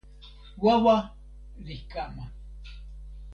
wawa 0.63 0.95
li 1.65 1.77
kama. 1.91 2.25